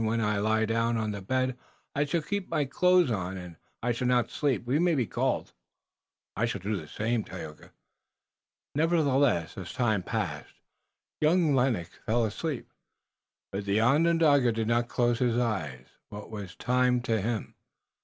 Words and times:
When 0.03 0.19
I 0.19 0.39
lie 0.39 0.65
down 0.65 0.97
on 0.97 1.11
the 1.11 1.21
bed 1.21 1.55
I 1.95 2.05
shall 2.05 2.23
keep 2.23 2.49
my 2.49 2.65
clothes 2.65 3.11
on, 3.11 3.37
and 3.37 3.55
I 3.83 3.91
shall 3.91 4.07
not 4.07 4.31
sleep. 4.31 4.65
We 4.65 4.79
may 4.79 4.95
be 4.95 5.05
called." 5.05 5.53
"I 6.35 6.45
shall 6.45 6.59
do 6.59 6.75
the 6.75 6.87
same, 6.87 7.23
Tayoga." 7.23 7.71
Nevertheless, 8.73 9.59
as 9.59 9.71
time 9.71 10.01
passed, 10.01 10.55
young 11.21 11.53
Lennox 11.53 11.91
fell 12.07 12.25
asleep, 12.25 12.71
but 13.51 13.65
the 13.65 13.79
Onondaga 13.79 14.51
did 14.51 14.67
not 14.67 14.89
close 14.89 15.19
his 15.19 15.37
eyes. 15.37 15.85
What 16.09 16.31
was 16.31 16.55
time 16.55 17.01
to 17.01 17.21
him? 17.21 17.53